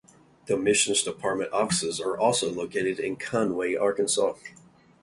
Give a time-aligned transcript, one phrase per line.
[0.47, 4.33] The missions department offices are also located in Conway, Arkansas.